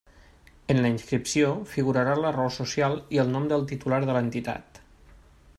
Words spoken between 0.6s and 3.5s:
En la inscripció figurarà la raó social i el nom